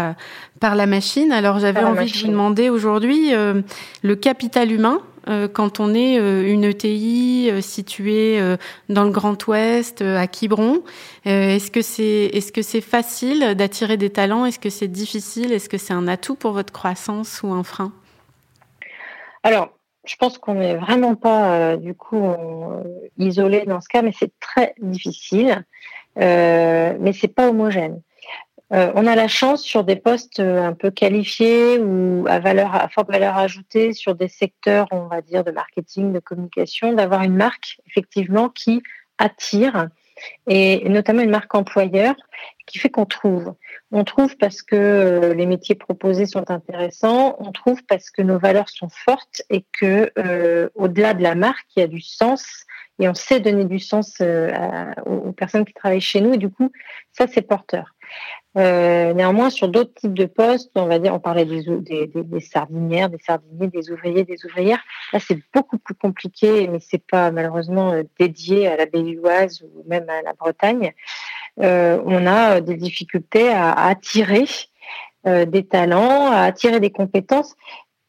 par 0.61 0.77
la 0.77 0.87
machine. 0.87 1.16
Alors 1.33 1.59
j'avais 1.59 1.83
envie 1.83 2.13
de 2.13 2.19
vous 2.19 2.29
demander 2.29 2.69
aujourd'hui 2.69 3.35
euh, 3.35 3.63
le 4.03 4.17
capital 4.17 4.71
humain. 4.71 5.01
Euh, 5.29 5.49
quand 5.49 5.81
on 5.81 5.95
est 5.95 6.21
euh, 6.21 6.47
une 6.47 6.63
ETI 6.65 7.51
située 7.61 8.39
dans 8.89 9.05
le 9.05 9.11
Grand 9.11 9.47
Ouest, 9.47 10.03
à 10.03 10.27
Quiberon, 10.27 10.83
est-ce 11.25 11.71
que 11.71 11.81
c'est 11.81 12.31
est-ce 12.33 12.53
que 12.53 12.63
c'est 12.63 12.83
facile 12.83 13.55
d'attirer 13.55 13.97
des 13.97 14.11
talents? 14.11 14.45
Est-ce 14.45 14.59
que 14.59 14.71
c'est 14.71 14.89
difficile? 14.89 15.53
Est-ce 15.53 15.69
que 15.69 15.79
c'est 15.79 15.95
un 15.95 16.07
atout 16.07 16.37
pour 16.37 16.53
votre 16.53 16.73
croissance 16.73 17.41
ou 17.43 17.49
un 17.49 17.63
frein? 17.63 17.93
Alors, 19.43 19.71
je 20.05 20.17
pense 20.17 20.39
qu'on 20.39 20.55
n'est 20.55 20.77
vraiment 20.77 21.15
pas 21.15 21.77
du 21.77 21.95
coup 21.95 22.27
isolé 23.19 23.65
dans 23.67 23.81
ce 23.81 23.89
cas, 23.89 24.03
mais 24.03 24.13
c'est 24.17 24.33
très 24.39 24.75
difficile. 24.83 25.65
mais 26.17 27.13
c'est 27.15 27.35
pas 27.35 27.49
homogène. 27.49 28.03
Euh, 28.73 28.91
on 28.97 29.07
a 29.07 29.15
la 29.15 29.29
chance 29.29 29.63
sur 29.63 29.85
des 29.85 29.95
postes 29.95 30.41
euh, 30.41 30.61
un 30.61 30.73
peu 30.73 30.91
qualifiés 30.91 31.79
ou 31.79 32.27
à 32.29 32.41
valeur 32.41 32.89
forte 32.91 33.09
valeur 33.09 33.37
ajoutée 33.37 33.93
sur 33.93 34.17
des 34.17 34.27
secteurs, 34.27 34.89
on 34.91 35.07
va 35.07 35.21
dire, 35.21 35.45
de 35.45 35.53
marketing, 35.53 36.13
de 36.13 36.19
communication, 36.19 36.93
d'avoir 36.93 37.23
une 37.23 37.37
marque 37.37 37.79
effectivement 37.87 38.49
qui 38.49 38.83
attire 39.19 39.89
et 40.49 40.89
notamment 40.89 41.21
une 41.21 41.31
marque 41.31 41.55
employeur 41.55 42.17
qui 42.67 42.79
fait 42.79 42.89
qu'on 42.89 43.07
trouve. 43.07 43.55
On 43.93 44.03
trouve 44.03 44.37
parce 44.37 44.63
que 44.63 44.75
euh, 44.75 45.35
les 45.35 45.47
métiers 45.47 45.77
proposés 45.77 46.27
sont 46.27 46.51
intéressants, 46.51 47.37
on 47.39 47.53
trouve 47.53 47.85
parce 47.85 48.11
que 48.11 48.23
nos 48.23 48.39
valeurs 48.39 48.69
sont 48.69 48.89
fortes 48.89 49.43
et 49.49 49.65
que 49.79 50.11
au-delà 50.75 51.15
de 51.15 51.23
la 51.23 51.37
marque, 51.37 51.69
il 51.77 51.81
y 51.81 51.83
a 51.83 51.87
du 51.87 52.01
sens 52.01 52.65
et 52.99 53.09
on 53.09 53.15
sait 53.15 53.39
donner 53.39 53.67
du 53.67 53.79
sens 53.79 54.21
aux 55.05 55.33
personnes 55.33 55.67
qui 55.67 55.75
travaillent 55.75 56.01
chez 56.01 56.21
nous 56.21 56.35
et 56.35 56.39
du 56.39 56.51
coup, 56.51 56.73
ça 57.13 57.27
c'est 57.29 57.43
porteur. 57.43 57.95
Euh, 58.57 59.13
néanmoins, 59.13 59.51
sur 59.51 59.69
d'autres 59.69 59.93
types 59.95 60.15
de 60.15 60.25
postes, 60.25 60.71
on 60.77 60.87
va 60.87 60.99
dire, 60.99 61.15
on 61.15 61.21
parlait 61.21 61.45
des, 61.45 62.41
sardinières, 62.41 63.11
des 63.11 63.19
sardiniers, 63.19 63.69
des 63.69 63.91
ouvriers, 63.91 64.25
des 64.25 64.45
ouvrières. 64.47 64.83
Là, 65.13 65.19
c'est 65.21 65.39
beaucoup 65.55 65.79
plus 65.79 65.95
compliqué, 65.95 66.67
mais 66.69 66.79
c'est 66.81 67.05
pas 67.07 67.31
malheureusement 67.31 67.93
euh, 67.93 68.03
dédié 68.19 68.67
à 68.67 68.77
la 68.77 68.87
Belluoise 68.87 69.63
ou 69.63 69.85
même 69.89 70.09
à 70.09 70.23
la 70.23 70.33
Bretagne. 70.33 70.93
Euh, 71.61 72.01
on 72.07 72.27
a 72.27 72.61
des 72.61 72.77
difficultés 72.77 73.49
à, 73.51 73.73
attirer 73.73 74.47
des 75.25 75.67
talents, 75.67 76.31
à 76.31 76.43
attirer 76.43 76.79
des 76.79 76.93
compétences 76.93 77.57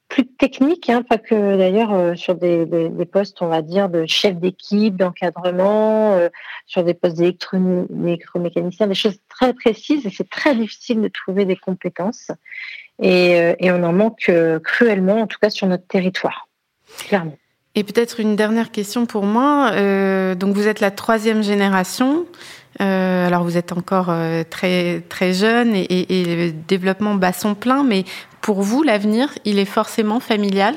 plus 0.08 0.26
techniques, 0.26 0.90
hein, 0.90 1.04
pas 1.04 1.18
que 1.18 1.58
d'ailleurs 1.58 1.94
euh, 1.94 2.16
sur 2.16 2.36
des, 2.36 2.66
postes, 3.12 3.42
on 3.42 3.48
va 3.48 3.62
dire, 3.62 3.90
de 3.90 4.06
chef 4.06 4.36
d'équipe, 4.36 4.96
d'encadrement, 4.96 6.14
euh, 6.14 6.30
sur 6.66 6.84
des 6.84 6.94
postes 6.94 7.18
d'électromécaniciens, 7.18 8.88
des 8.88 8.96
choses 8.96 9.20
très 9.30 9.54
précises. 9.54 10.06
Et 10.06 10.10
c'est 10.10 10.30
très 10.30 10.56
difficile 10.56 11.02
de 11.02 11.10
trouver 11.10 11.46
des 11.46 11.58
compétences. 11.58 12.32
Et, 13.02 13.56
et 13.60 13.72
on 13.72 13.84
en 13.84 13.94
manque 13.94 14.32
cruellement, 14.64 15.22
en 15.22 15.28
tout 15.28 15.38
cas 15.40 15.52
sur 15.52 15.68
notre 15.68 15.86
territoire, 15.86 16.48
clairement. 17.08 17.38
Et 17.78 17.84
peut-être 17.84 18.20
une 18.20 18.36
dernière 18.36 18.72
question 18.72 19.06
pour 19.06 19.24
moi. 19.24 19.70
Euh, 19.74 20.34
donc 20.34 20.56
vous 20.56 20.68
êtes 20.68 20.80
la 20.80 20.90
troisième 20.90 21.44
génération. 21.44 22.26
Euh, 22.80 23.28
alors 23.28 23.44
vous 23.44 23.58
êtes 23.58 23.72
encore 23.72 24.10
euh, 24.10 24.44
très 24.48 25.02
très 25.10 25.34
jeune 25.34 25.76
et, 25.76 26.06
le 26.10 26.52
développement 26.52 27.16
bat 27.16 27.34
son 27.34 27.56
plein, 27.56 27.84
mais 27.84 28.04
pour 28.42 28.62
vous 28.62 28.84
l'avenir, 28.84 29.30
il 29.46 29.58
est 29.60 29.66
forcément 29.66 30.20
familial? 30.20 30.76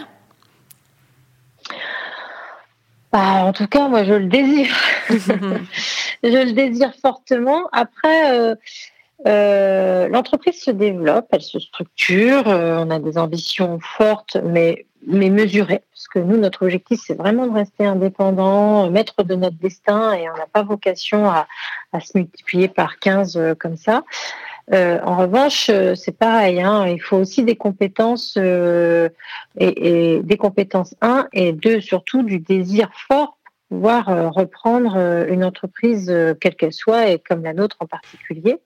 Bah, 3.12 3.44
en 3.44 3.52
tout 3.52 3.66
cas, 3.66 3.88
moi 3.88 4.04
je 4.04 4.14
le 4.14 4.26
désire. 4.26 4.74
je 5.10 6.44
le 6.46 6.52
désire 6.52 6.92
fortement. 7.02 7.68
Après. 7.72 8.56
l'entreprise 9.24 10.62
se 10.62 10.70
développe, 10.70 11.26
elle 11.32 11.42
se 11.42 11.58
structure, 11.58 12.44
on 12.46 12.90
a 12.90 12.98
des 12.98 13.18
ambitions 13.18 13.78
fortes, 13.80 14.38
mais 14.42 14.86
mais 15.06 15.30
mesuré, 15.30 15.82
parce 15.92 16.08
que 16.08 16.18
nous, 16.18 16.36
notre 16.36 16.64
objectif, 16.64 17.00
c'est 17.04 17.14
vraiment 17.14 17.46
de 17.46 17.52
rester 17.52 17.86
indépendant, 17.86 18.90
maître 18.90 19.22
de 19.22 19.34
notre 19.34 19.56
destin, 19.56 20.12
et 20.12 20.28
on 20.28 20.36
n'a 20.36 20.46
pas 20.52 20.62
vocation 20.62 21.28
à, 21.28 21.46
à, 21.92 22.00
se 22.00 22.16
multiplier 22.16 22.68
par 22.68 22.98
15 22.98 23.36
euh, 23.36 23.54
comme 23.54 23.76
ça. 23.76 24.04
Euh, 24.72 25.00
en 25.02 25.16
revanche, 25.16 25.68
euh, 25.68 25.94
c'est 25.96 26.16
pareil, 26.16 26.60
hein, 26.60 26.86
il 26.86 27.00
faut 27.00 27.16
aussi 27.16 27.42
des 27.42 27.56
compétences, 27.56 28.34
euh, 28.38 29.08
et, 29.58 30.20
des 30.22 30.36
compétences, 30.36 30.94
un, 31.00 31.26
et 31.32 31.52
deux, 31.52 31.80
surtout 31.80 32.22
du 32.22 32.38
désir 32.38 32.88
fort 33.08 33.36
pouvoir 33.70 34.08
euh, 34.08 34.28
reprendre 34.28 34.94
euh, 34.96 35.26
une 35.28 35.44
entreprise, 35.44 36.10
euh, 36.10 36.34
quelle 36.38 36.56
qu'elle 36.56 36.72
soit, 36.72 37.08
et 37.08 37.18
comme 37.20 37.44
la 37.44 37.54
nôtre 37.54 37.76
en 37.78 37.86
particulier. 37.86 38.56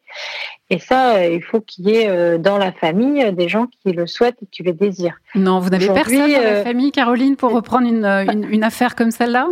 Et 0.70 0.78
ça, 0.78 1.26
il 1.26 1.42
faut 1.42 1.61
qu'il 1.61 1.88
y 1.88 1.96
ait 1.96 2.38
dans 2.38 2.56
la 2.56 2.73
famille 2.73 3.32
des 3.34 3.49
gens 3.49 3.66
qui 3.66 3.92
le 3.92 4.06
souhaitent 4.06 4.38
et 4.42 4.46
qui 4.46 4.62
le 4.62 4.73
désirent. 4.73 5.18
Non, 5.34 5.61
vous 5.61 5.68
n'avez 5.68 5.88
personne 5.88 6.32
dans 6.32 6.40
la 6.40 6.64
famille, 6.64 6.90
Caroline, 6.90 7.37
pour 7.37 7.52
reprendre 7.52 7.87
une, 7.87 8.06
une, 8.50 8.64
affaire 8.64 8.94
comme 8.94 9.11
celle-là? 9.11 9.49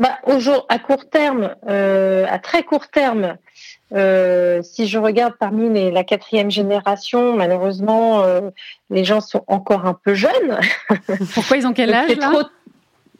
Bah, 0.00 0.18
au 0.24 0.40
jour, 0.40 0.66
à 0.68 0.80
court 0.80 1.08
terme, 1.08 1.54
à 1.68 2.38
très 2.40 2.64
court 2.64 2.88
terme, 2.88 3.36
si 3.92 4.88
je 4.88 4.98
regarde 4.98 5.34
parmi 5.38 5.68
les, 5.70 5.92
la 5.92 6.02
quatrième 6.02 6.50
génération, 6.50 7.36
malheureusement, 7.36 8.24
les 8.90 9.04
gens 9.04 9.20
sont 9.20 9.44
encore 9.46 9.86
un 9.86 9.94
peu 9.94 10.14
jeunes. 10.14 10.58
Pourquoi 11.34 11.56
ils 11.56 11.66
ont 11.68 11.72
quel 11.72 11.94
âge 11.94 12.16
là? 12.16 12.32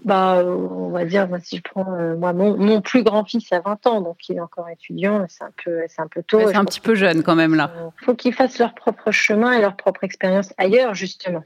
Bah, 0.05 0.45
on 0.45 0.91
va 0.91 1.05
dire, 1.05 1.29
si 1.43 1.57
je 1.57 1.63
prends 1.63 1.93
euh, 1.95 2.17
moi 2.17 2.33
mon, 2.33 2.81
plus 2.81 3.03
grand 3.03 3.25
fils 3.25 3.53
a 3.53 3.61
20 3.61 3.87
ans, 3.87 4.01
donc 4.01 4.17
il 4.29 4.37
est 4.37 4.41
encore 4.41 4.69
étudiant, 4.69 5.27
c'est 5.29 5.45
un 5.45 5.53
peu, 5.65 5.81
c'est 5.89 6.01
un 6.01 6.07
peu 6.07 6.23
tôt. 6.23 6.41
c'est 6.47 6.57
un 6.57 6.65
petit 6.65 6.81
peu 6.81 6.95
jeune 6.95 7.23
quand 7.23 7.35
même 7.35 7.55
là. 7.55 7.73
Il 8.01 8.05
faut 8.05 8.15
qu'ils 8.15 8.35
fassent 8.35 8.59
leur 8.59 8.75
propre 8.75 9.11
chemin 9.11 9.53
et 9.53 9.61
leur 9.61 9.77
propre 9.77 10.05
expérience 10.05 10.53
ailleurs 10.57 10.95
justement. 10.95 11.43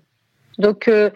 Donc, 0.59 0.89
euh, 0.89 1.11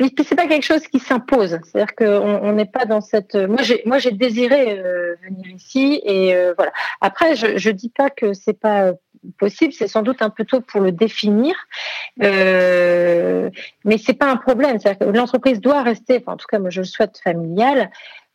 c'est 0.00 0.34
pas 0.34 0.46
quelque 0.46 0.64
chose 0.64 0.86
qui 0.88 0.98
s'impose. 0.98 1.58
C'est-à-dire 1.64 1.94
qu'on 1.94 2.52
n'est 2.52 2.66
pas 2.66 2.84
dans 2.84 3.00
cette. 3.00 3.34
Moi, 3.34 3.62
j'ai, 3.62 3.82
moi, 3.86 3.98
j'ai 3.98 4.10
désiré 4.10 4.78
euh, 4.78 5.14
venir 5.22 5.46
ici 5.54 6.00
et 6.04 6.34
euh, 6.34 6.54
voilà. 6.56 6.72
Après, 7.00 7.36
je, 7.36 7.56
je 7.56 7.70
dis 7.70 7.90
pas 7.90 8.10
que 8.10 8.32
c'est 8.32 8.58
pas 8.58 8.92
possible. 9.38 9.72
C'est 9.72 9.88
sans 9.88 10.02
doute 10.02 10.22
un 10.22 10.30
peu 10.30 10.44
tôt 10.44 10.60
pour 10.60 10.80
le 10.80 10.92
définir, 10.92 11.54
euh, 12.22 13.50
mais 13.84 13.98
c'est 13.98 14.14
pas 14.14 14.30
un 14.30 14.36
problème. 14.36 14.78
L'entreprise 15.12 15.60
doit 15.60 15.82
rester. 15.82 16.22
En 16.26 16.36
tout 16.36 16.46
cas, 16.48 16.58
moi, 16.58 16.70
je 16.70 16.80
le 16.80 16.86
souhaite 16.86 17.18
familiale. 17.22 17.90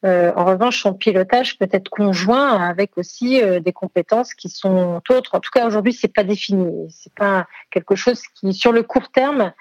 Euh, 0.05 0.31
en 0.35 0.45
revanche, 0.45 0.81
son 0.81 0.93
pilotage 0.93 1.57
peut 1.57 1.67
être 1.71 1.89
conjoint 1.89 2.57
avec 2.65 2.97
aussi 2.97 3.41
euh, 3.41 3.59
des 3.59 3.73
compétences 3.73 4.33
qui 4.33 4.47
sont 4.47 5.01
autres. 5.09 5.35
En 5.35 5.39
tout 5.41 5.51
cas, 5.53 5.67
aujourd'hui, 5.67 5.91
c'est 5.91 6.13
pas 6.13 6.23
défini. 6.23 6.87
C'est 6.89 7.13
pas 7.13 7.47
quelque 7.69 7.95
chose 7.95 8.21
qui, 8.35 8.53
sur 8.53 8.71
le 8.71 8.83
court 8.83 9.09
terme, 9.11 9.51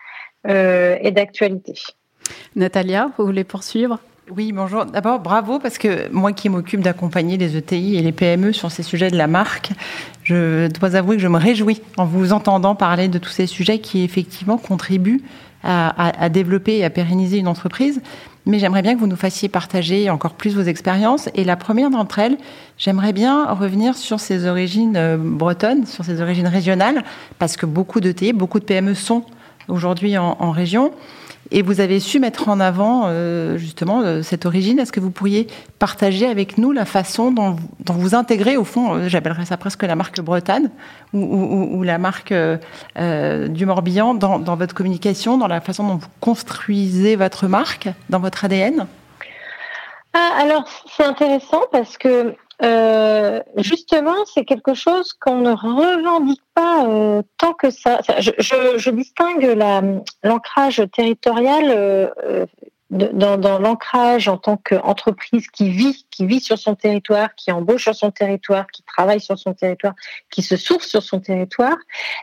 euh, 0.47 0.97
et 1.01 1.11
d'actualité. 1.11 1.75
Natalia, 2.55 3.11
vous 3.19 3.27
voulez 3.27 3.45
poursuivre? 3.45 3.99
Oui, 4.37 4.53
bonjour. 4.53 4.85
D'abord, 4.85 5.21
bravo, 5.21 5.59
parce 5.59 5.79
que 5.79 6.11
moi 6.11 6.33
qui 6.33 6.49
m'occupe 6.49 6.81
d'accompagner 6.81 7.37
les 7.37 7.57
ETI 7.57 7.97
et 7.97 8.03
les 8.03 8.13
PME 8.13 8.53
sur 8.53 8.71
ces 8.71 8.83
sujets 8.83 9.11
de 9.11 9.17
la 9.17 9.27
marque, 9.27 9.71
je 10.23 10.69
dois 10.69 10.97
avouer 10.97 11.17
que 11.17 11.23
je 11.23 11.29
me 11.29 11.39
réjouis 11.39 11.81
en 11.97 12.05
vous 12.05 12.33
entendant 12.33 12.75
parler 12.75 13.09
de 13.09 13.19
tous 13.19 13.31
ces 13.31 13.47
sujets 13.47 13.79
qui 13.79 14.03
effectivement 14.03 14.59
contribuent 14.59 15.23
à, 15.65 16.29
développer 16.29 16.79
et 16.79 16.85
à 16.85 16.91
pérenniser 16.91 17.39
une 17.39 17.49
entreprise. 17.49 18.01
Mais 18.47 18.59
j'aimerais 18.59 18.83
bien 18.83 18.95
que 18.95 19.01
vous 19.01 19.07
nous 19.07 19.17
fassiez 19.17 19.49
partager 19.49 20.09
encore 20.09 20.35
plus 20.35 20.55
vos 20.55 20.63
expériences. 20.63 21.29
Et 21.35 21.45
la 21.45 21.57
première 21.57 21.91
d'entre 21.91 22.19
elles, 22.19 22.39
j'aimerais 22.79 23.13
bien 23.13 23.53
revenir 23.53 23.97
sur 23.97 24.21
ces 24.21 24.47
origines 24.47 24.97
euh, 24.97 25.17
bretonnes, 25.19 25.85
sur 25.85 26.05
ces 26.05 26.21
origines 26.21 26.47
régionales, 26.47 27.03
parce 27.39 27.57
que 27.57 27.67
beaucoup 27.67 28.01
d'ETI, 28.01 28.33
beaucoup 28.33 28.61
de 28.61 28.65
PME 28.65 28.95
sont 28.95 29.25
aujourd'hui 29.69 30.17
en, 30.17 30.51
région. 30.51 30.93
Et 31.51 31.63
vous 31.63 31.81
avez 31.81 31.99
su 31.99 32.21
mettre 32.21 32.49
en 32.49 32.61
avant 32.61 33.05
euh, 33.07 33.57
justement 33.57 34.01
euh, 34.01 34.23
cette 34.23 34.45
origine. 34.45 34.79
Est-ce 34.79 34.93
que 34.93 35.01
vous 35.01 35.11
pourriez 35.11 35.47
partager 35.79 36.27
avec 36.27 36.59
nous 36.59 36.73
la 36.73 36.85
façon 36.85 37.31
dont, 37.31 37.57
vous 37.87 38.15
intégrez, 38.15 38.57
au 38.57 38.65
fond, 38.65 38.95
euh, 38.95 39.09
j'appellerais 39.09 39.47
ça 39.47 39.57
presque 39.57 39.83
la 39.83 39.97
marque 39.97 40.21
Bretagne 40.21 40.69
ou, 41.15 41.83
la 41.85 41.97
marque 41.97 42.35
du 42.35 43.67
Morbihan 43.67 44.15
dans, 44.15 44.39
dans, 44.39 44.57
votre 44.57 44.75
communication, 44.75 45.39
dans 45.39 45.47
la 45.47 45.61
façon 45.61 45.87
dont 45.87 45.97
vous 45.97 46.09
construisez 46.21 47.17
votre 47.17 47.47
marque, 47.47 47.89
dans 48.11 48.21
votre 48.21 48.45
ADN 48.45 48.87
ah, 50.13 50.31
Alors, 50.39 50.65
c'est 50.95 51.05
intéressant 51.05 51.63
parce 51.73 51.97
que 51.97 52.35
euh, 52.63 53.41
justement, 53.57 54.17
c'est 54.33 54.45
quelque 54.45 54.75
chose 54.75 55.13
qu'on 55.13 55.39
ne 55.39 55.53
revendique 55.53 56.43
pas 56.55 56.87
euh, 56.87 57.23
tant 57.37 57.53
que 57.53 57.71
ça. 57.71 58.01
Je, 58.19 58.33
je, 58.39 58.79
je 58.79 58.91
distingue 58.91 59.57
l'ancrage 60.25 60.83
territorial 60.93 61.71
euh, 61.71 62.09
euh 62.25 62.47
dans, 62.91 63.37
dans 63.37 63.59
l'ancrage 63.59 64.29
en 64.29 64.39
tant 64.39 64.57
qu'entreprise 64.57 65.49
qui 65.49 65.69
vit, 65.71 66.07
qui 66.11 66.25
vit 66.25 66.41
sur 66.41 66.59
son 66.59 66.75
territoire, 66.75 67.35
qui 67.35 67.53
embauche 67.53 67.83
sur 67.83 67.95
son 67.95 68.11
territoire, 68.11 68.67
qui 68.69 68.83
travaille 68.83 69.21
sur 69.21 69.39
son 69.39 69.53
territoire, 69.53 69.95
qui 70.31 70.43
se 70.43 70.57
source 70.57 70.89
sur 70.89 71.03
son 71.03 71.21
territoire, 71.21 71.77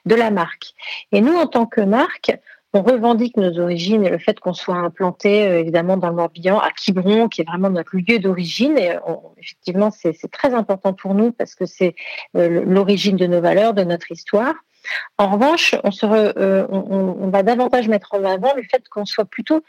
de 0.05 0.15
la 0.15 0.31
marque. 0.31 0.73
Et 1.11 1.21
nous, 1.21 1.35
en 1.35 1.45
tant 1.45 1.67
que 1.67 1.81
marque, 1.81 2.35
on 2.75 2.81
revendique 2.81 3.37
nos 3.37 3.57
origines 3.57 4.03
et 4.03 4.09
le 4.09 4.17
fait 4.17 4.37
qu'on 4.41 4.53
soit 4.53 4.75
implanté 4.75 5.47
euh, 5.47 5.59
évidemment 5.61 5.95
dans 5.95 6.09
le 6.09 6.15
Morbihan, 6.15 6.59
à 6.59 6.71
Quiberon, 6.71 7.29
qui 7.29 7.39
est 7.39 7.45
vraiment 7.45 7.69
notre 7.69 7.95
lieu 7.95 8.19
d'origine. 8.19 8.77
Et 8.77 8.91
effectivement, 9.41 9.91
c'est 9.91 10.13
très 10.29 10.53
important 10.53 10.91
pour 10.91 11.13
nous 11.13 11.31
parce 11.31 11.55
que 11.55 11.65
c'est 11.65 11.95
euh, 12.35 12.63
l'origine 12.65 13.15
de 13.15 13.27
nos 13.27 13.39
valeurs, 13.39 13.73
de 13.73 13.83
notre 13.83 14.11
histoire. 14.11 14.53
En 15.17 15.31
revanche, 15.31 15.73
on, 15.83 15.89
euh, 16.03 16.67
va 17.31 17.43
davantage 17.43 17.87
mettre 17.87 18.13
en 18.13 18.23
avant 18.25 18.53
le 18.55 18.61
fait 18.63 18.87
qu'on 18.89 19.05
soit 19.05 19.25
plutôt 19.25 19.63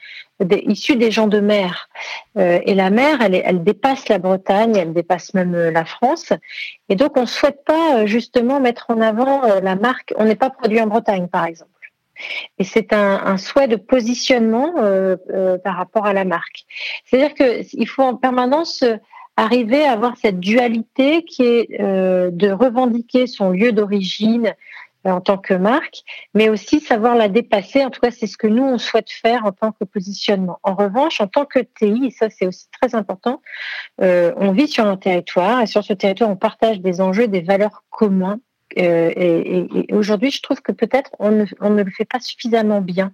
issus 0.51 0.97
des 0.97 1.11
gens 1.11 1.27
de 1.27 1.41
mer. 1.41 1.89
et 2.37 2.75
la 2.75 2.91
mer, 2.91 3.23
elle, 3.23 3.65
dépasse 3.65 4.11
la 4.11 4.19
Bretagne, 4.19 4.77
elle 4.77 4.93
dépasse 4.93 5.33
même 5.33 5.55
la 5.55 5.87
France. 5.87 6.35
Et 6.91 6.97
donc, 6.97 7.17
on 7.17 7.23
ne 7.23 7.27
souhaite 7.27 7.65
pas 7.65 8.05
justement 8.05 8.61
mettre 8.61 8.91
en 8.91 9.01
avant 9.01 9.41
la 9.61 9.75
marque. 9.75 10.13
On 10.19 10.25
n'est 10.25 10.37
pas 10.37 10.51
produit 10.51 10.83
en 10.83 10.87
Bretagne, 10.87 11.29
par 11.29 11.47
exemple. 11.47 11.71
Et 12.59 12.65
c'est 12.65 12.93
un, 12.93 13.37
souhait 13.37 13.69
de 13.69 13.77
positionnement 13.77 14.75
euh, 14.79 15.17
euh, 15.31 15.59
par 15.59 15.77
rapport 15.77 16.07
à 16.07 16.13
la 16.13 16.25
marque. 16.25 16.65
C'est-à-dire 17.05 17.35
qu'il 17.35 17.89
faut 17.89 18.03
en 18.03 18.17
permanence 18.17 18.85
arriver 19.37 19.85
à 19.85 19.93
avoir 19.93 20.17
cette 20.17 20.41
dualité 20.41 21.25
qui 21.25 21.45
est 21.45 21.81
euh, 21.81 22.31
de 22.33 22.51
revendiquer 22.51 23.27
son 23.27 23.51
lieu 23.51 23.73
d'origine 23.73 24.55
en 25.05 25.21
tant 25.21 25.39
que 25.39 25.55
marque, 25.55 26.03
mais 26.35 26.49
aussi 26.49 26.81
savoir 26.81 27.15
la 27.15 27.29
dépasser. 27.29 27.85
En 27.85 27.91
tout 27.91 28.01
cas, 28.01 28.11
c'est 28.11 28.27
ce 28.27 28.37
que 28.37 28.49
nous, 28.49 28.65
on 28.65 28.77
souhaite 28.77 29.11
faire 29.11 29.47
en 29.47 29.53
tant 29.53 29.71
que 29.71 29.85
positionnement. 29.85 30.59
En 30.65 30.75
revanche, 30.75 31.21
en 31.21 31.29
tant 31.29 31.45
que 31.45 31.61
TI, 31.61 32.07
et 32.07 32.11
ça 32.11 32.29
c'est 32.29 32.45
aussi 32.45 32.67
très 32.73 32.97
important, 32.97 33.41
on 34.01 34.51
vit 34.51 34.67
sur 34.67 34.85
un 34.85 34.97
territoire 34.97 35.61
et 35.63 35.67
sur 35.67 35.85
ce 35.85 35.93
territoire, 35.93 36.29
on 36.29 36.37
partage 36.37 36.81
des 36.81 37.01
enjeux, 37.01 37.29
des 37.29 37.43
valeurs 37.43 37.85
communs 37.91 38.41
euh, 38.79 39.13
et, 39.17 39.93
aujourd'hui, 39.93 40.31
je 40.31 40.43
trouve 40.43 40.61
que 40.61 40.73
peut-être 40.73 41.11
on 41.19 41.31
ne, 41.31 41.83
le 41.83 41.91
fait 41.91 42.05
pas 42.05 42.21
suffisamment 42.21 42.81
bien. 42.81 43.13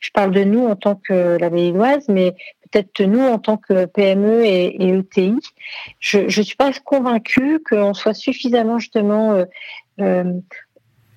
Je 0.00 0.10
parle 0.10 0.32
de 0.32 0.44
nous 0.44 0.66
en 0.66 0.76
tant 0.76 0.96
que 0.96 1.36
la 1.38 1.50
Belloise, 1.50 2.08
mais 2.08 2.34
peut-être 2.70 3.02
nous 3.02 3.20
en 3.20 3.38
tant 3.38 3.56
que 3.56 3.86
PME 3.86 4.44
et, 4.44 4.88
ETI. 4.88 5.38
Je 5.98 6.20
ne 6.20 6.28
suis 6.28 6.56
pas 6.56 6.72
convaincue 6.84 7.60
qu'on 7.68 7.94
soit 7.94 8.14
suffisamment 8.14 8.78
justement 8.78 9.32
euh, 9.32 9.44
euh, 10.00 10.32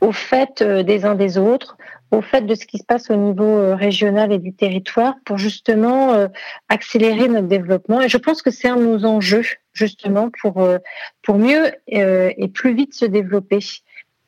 au 0.04 0.12
fait 0.12 0.62
des 0.62 1.06
uns 1.06 1.16
des 1.16 1.38
autres, 1.38 1.78
au 2.12 2.22
fait 2.22 2.42
de 2.42 2.54
ce 2.54 2.66
qui 2.66 2.78
se 2.78 2.84
passe 2.84 3.10
au 3.10 3.16
niveau 3.16 3.76
régional 3.76 4.32
et 4.32 4.38
du 4.38 4.54
territoire 4.54 5.16
pour 5.26 5.38
justement 5.38 6.28
accélérer 6.70 7.28
notre 7.28 7.48
développement. 7.48 8.02
Et 8.02 8.10
je 8.10 8.18
pense 8.18 8.42
que 8.42 8.52
c'est 8.52 8.68
un 8.68 8.76
de 8.76 8.86
nos 8.86 9.06
enjeux 9.06 9.46
justement 9.74 10.30
pour, 10.42 10.62
euh, 10.62 10.78
pour 11.22 11.38
mieux 11.38 11.72
euh, 11.94 12.32
et 12.38 12.48
plus 12.48 12.74
vite 12.74 12.94
se 12.94 13.06
développer 13.06 13.60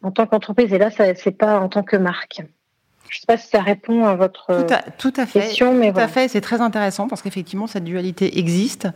en 0.01 0.11
tant 0.11 0.25
qu'entreprise. 0.25 0.73
Et 0.73 0.77
là, 0.77 0.91
ce 0.91 1.03
n'est 1.03 1.35
pas 1.35 1.59
en 1.59 1.69
tant 1.69 1.83
que 1.83 1.95
marque. 1.95 2.41
Je 3.09 3.17
ne 3.17 3.21
sais 3.21 3.25
pas 3.27 3.37
si 3.37 3.47
ça 3.47 3.61
répond 3.61 4.05
à 4.05 4.15
votre 4.15 4.65
tout 4.97 5.13
à, 5.15 5.25
fait, 5.25 5.39
question, 5.39 5.73
mais 5.73 5.93
tout 5.93 5.99
à 5.99 6.07
fait. 6.07 6.27
C'est 6.27 6.41
très 6.41 6.61
intéressant 6.61 7.07
parce 7.07 7.21
qu'effectivement 7.21 7.67
cette 7.67 7.83
dualité 7.83 8.39
existe 8.39 8.87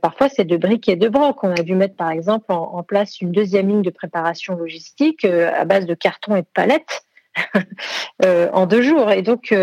parfois 0.00 0.28
c'est 0.28 0.44
de 0.44 0.56
briques 0.56 0.88
et 0.88 0.96
de 0.96 1.08
broc. 1.08 1.42
On 1.42 1.50
a 1.50 1.62
vu 1.62 1.74
mettre 1.74 1.96
par 1.96 2.10
exemple 2.10 2.46
en, 2.48 2.82
place 2.82 3.20
une 3.20 3.32
deuxième 3.32 3.68
ligne 3.68 3.82
de 3.82 3.90
préparation 3.90 4.54
logistique 4.54 5.24
à 5.24 5.64
base 5.64 5.86
de 5.86 5.94
carton 5.94 6.36
et 6.36 6.42
de 6.42 6.46
palettes 6.54 7.04
en 8.52 8.66
deux 8.66 8.82
jours. 8.82 9.10
Et 9.10 9.22
donc 9.22 9.54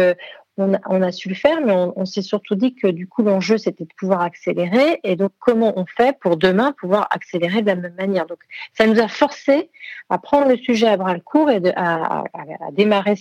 on 0.60 1.02
a, 1.02 1.12
su 1.12 1.30
le 1.30 1.36
faire, 1.36 1.60
mais 1.66 1.72
on, 1.74 2.06
s'est 2.06 2.22
surtout 2.22 2.56
dit 2.56 2.76
que 2.76 2.88
du 2.88 3.08
coup 3.08 3.24
l'enjeu 3.24 3.58
c'était 3.58 3.86
de 3.86 3.94
pouvoir 3.98 4.22
accélérer 4.22 5.00
et 5.04 5.16
donc 5.16 5.32
comment 5.40 5.74
on 5.80 5.86
fait 5.86 6.18
pour 6.20 6.38
demain 6.38 6.74
pouvoir 6.80 7.08
accélérer 7.12 7.62
de 7.62 7.68
la 7.68 7.76
même 7.76 7.96
manière? 7.98 8.26
Donc 8.26 8.40
ça 8.74 8.86
nous 8.86 9.00
a 9.00 9.08
forcé 9.08 9.70
à 10.10 10.18
prendre 10.18 10.50
le 10.50 10.58
sujet 10.58 10.88
à 10.88 10.98
bras 10.98 11.14
le 11.14 11.20
court 11.22 11.50
et 11.50 11.62
à, 11.76 12.24
démarrer, 12.72 13.16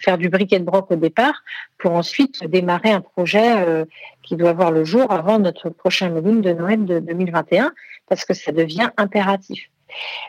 faire 0.00 0.18
du 0.18 0.28
briquet 0.28 0.58
de 0.58 0.64
broc 0.64 0.90
au 0.90 0.96
départ 0.96 1.42
pour 1.78 1.92
ensuite 1.92 2.44
démarrer 2.44 2.90
un 2.90 3.00
projet 3.00 3.62
euh, 3.66 3.84
qui 4.22 4.36
doit 4.36 4.52
voir 4.52 4.70
le 4.70 4.84
jour 4.84 5.10
avant 5.12 5.38
notre 5.38 5.70
prochain 5.70 6.08
volume 6.08 6.40
de 6.40 6.52
Noël 6.52 6.84
de 6.84 6.98
2021 6.98 7.72
parce 8.08 8.24
que 8.24 8.34
ça 8.34 8.52
devient 8.52 8.90
impératif. 8.96 9.70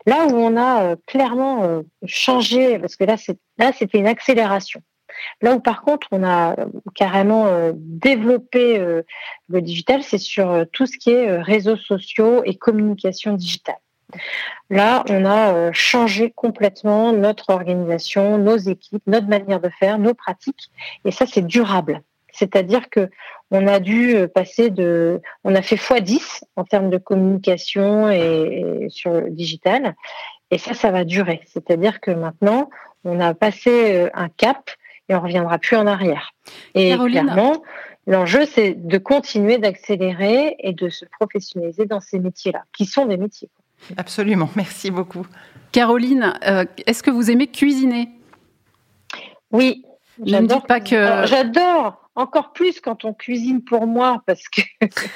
Là 0.05 0.27
où 0.27 0.35
on 0.35 0.57
a 0.57 0.83
euh, 0.83 0.95
clairement 1.05 1.63
euh, 1.63 1.81
changé, 2.05 2.79
parce 2.79 2.95
que 2.95 3.03
là, 3.03 3.15
là 3.57 3.71
c'était 3.77 3.99
une 3.99 4.07
accélération. 4.07 4.81
Là 5.41 5.55
où 5.55 5.59
par 5.59 5.81
contre 5.81 6.07
on 6.11 6.23
a 6.23 6.59
euh, 6.59 6.65
carrément 6.95 7.47
euh, 7.47 7.71
développé 7.75 8.79
euh, 8.79 9.01
le 9.49 9.61
digital, 9.61 10.03
c'est 10.03 10.17
sur 10.17 10.65
tout 10.71 10.85
ce 10.85 10.97
qui 10.97 11.11
est 11.11 11.41
réseaux 11.41 11.77
sociaux 11.77 12.43
et 12.45 12.55
communication 12.55 13.33
digitale. 13.33 13.77
Là, 14.69 15.05
on 15.09 15.25
a 15.25 15.71
changé 15.71 16.31
complètement 16.31 17.13
notre 17.13 17.49
organisation, 17.49 18.37
nos 18.37 18.57
équipes, 18.57 19.03
notre 19.07 19.27
manière 19.27 19.61
de 19.61 19.69
faire, 19.79 19.99
nos 19.99 20.13
pratiques, 20.13 20.69
et 21.05 21.11
ça 21.11 21.25
c'est 21.25 21.45
durable. 21.45 22.01
C'est-à-dire 22.33 22.89
que 22.89 23.09
on 23.51 23.67
a 23.67 23.79
dû 23.79 24.15
passer 24.33 24.69
de, 24.69 25.21
on 25.43 25.55
a 25.55 25.61
fait 25.61 25.75
x10 25.75 26.41
en 26.55 26.63
termes 26.65 26.89
de 26.89 26.97
communication 26.97 28.09
et, 28.09 28.87
sur 28.89 29.11
le 29.11 29.29
digital, 29.29 29.95
et 30.51 30.57
ça, 30.57 30.73
ça 30.73 30.91
va 30.91 31.05
durer. 31.05 31.41
C'est-à-dire 31.45 32.01
que 32.01 32.11
maintenant, 32.11 32.69
on 33.05 33.19
a 33.19 33.33
passé 33.33 34.09
un 34.13 34.29
cap 34.29 34.71
et 35.09 35.15
on 35.15 35.21
reviendra 35.21 35.57
plus 35.57 35.77
en 35.77 35.87
arrière. 35.87 36.31
Et 36.75 36.95
clairement, 36.95 37.61
l'enjeu, 38.07 38.45
c'est 38.45 38.73
de 38.73 38.97
continuer 38.97 39.57
d'accélérer 39.57 40.55
et 40.59 40.73
de 40.73 40.89
se 40.89 41.05
professionnaliser 41.05 41.85
dans 41.85 41.99
ces 41.99 42.19
métiers-là, 42.19 42.63
qui 42.73 42.85
sont 42.85 43.05
des 43.05 43.17
métiers. 43.17 43.49
Absolument, 43.97 44.49
merci 44.55 44.91
beaucoup. 44.91 45.25
Caroline, 45.71 46.33
euh, 46.45 46.65
est-ce 46.85 47.01
que 47.01 47.11
vous 47.11 47.31
aimez 47.31 47.47
cuisiner? 47.47 48.09
Oui, 49.51 49.83
j'adore. 50.23 50.65
Pas 50.65 50.79
que 50.79 51.25
j'adore 51.25 52.09
encore 52.15 52.51
plus 52.51 52.81
quand 52.81 53.05
on 53.05 53.13
cuisine 53.13 53.63
pour 53.63 53.87
moi 53.87 54.21
parce 54.25 54.47
que 54.49 54.61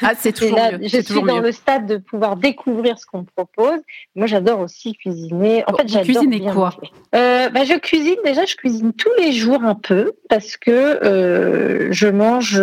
ah, 0.01 0.13
c'est 0.17 0.31
toujours 0.37 0.57
là, 0.57 0.71
je 0.81 1.01
suis 1.01 1.21
dans 1.21 1.39
le 1.39 1.51
stade 1.51 1.87
de 1.87 1.97
pouvoir 1.97 2.37
découvrir 2.37 2.97
ce 2.97 3.05
qu'on 3.05 3.19
me 3.19 3.25
propose. 3.35 3.79
Moi, 4.15 4.27
j'adore 4.27 4.61
aussi 4.61 4.93
cuisiner. 4.93 5.63
En 5.67 5.75
fait, 5.75 5.87
j'adore 5.87 6.05
cuisiner 6.05 6.41
quoi 6.41 6.73
euh, 7.13 7.49
bah, 7.49 7.63
je 7.63 7.77
cuisine 7.77 8.17
déjà, 8.23 8.45
je 8.45 8.55
cuisine 8.55 8.93
tous 8.93 9.11
les 9.17 9.31
jours 9.31 9.63
un 9.63 9.75
peu 9.75 10.13
parce 10.29 10.57
que 10.57 10.71
euh, 10.71 11.91
je 11.91 12.07
mange 12.07 12.61